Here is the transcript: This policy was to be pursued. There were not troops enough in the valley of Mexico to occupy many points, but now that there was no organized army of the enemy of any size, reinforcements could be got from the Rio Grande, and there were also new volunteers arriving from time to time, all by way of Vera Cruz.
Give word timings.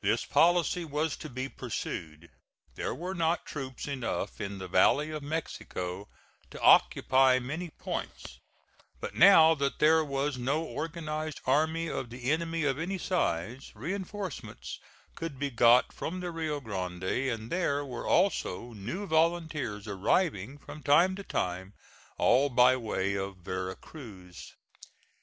This 0.00 0.24
policy 0.24 0.86
was 0.86 1.18
to 1.18 1.28
be 1.28 1.50
pursued. 1.50 2.30
There 2.76 2.94
were 2.94 3.12
not 3.14 3.44
troops 3.44 3.86
enough 3.86 4.40
in 4.40 4.56
the 4.56 4.68
valley 4.68 5.10
of 5.10 5.22
Mexico 5.22 6.08
to 6.50 6.58
occupy 6.62 7.38
many 7.40 7.68
points, 7.68 8.40
but 9.00 9.14
now 9.14 9.54
that 9.56 9.78
there 9.78 10.02
was 10.02 10.38
no 10.38 10.64
organized 10.64 11.42
army 11.44 11.88
of 11.90 12.08
the 12.08 12.30
enemy 12.30 12.64
of 12.64 12.78
any 12.78 12.96
size, 12.96 13.70
reinforcements 13.74 14.80
could 15.14 15.38
be 15.38 15.50
got 15.50 15.92
from 15.92 16.20
the 16.20 16.30
Rio 16.30 16.58
Grande, 16.58 17.02
and 17.28 17.52
there 17.52 17.84
were 17.84 18.06
also 18.06 18.72
new 18.72 19.06
volunteers 19.06 19.86
arriving 19.86 20.56
from 20.56 20.82
time 20.82 21.14
to 21.16 21.22
time, 21.22 21.74
all 22.16 22.48
by 22.48 22.78
way 22.78 23.14
of 23.14 23.36
Vera 23.36 23.76
Cruz. 23.76 24.54